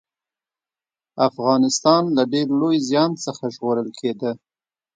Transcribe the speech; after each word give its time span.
افغانستان 1.27 2.03
له 2.15 2.23
ډېر 2.33 2.47
لوی 2.59 2.77
زيان 2.89 3.11
څخه 3.25 3.43
ژغورل 3.53 3.89
کېده 3.99 4.31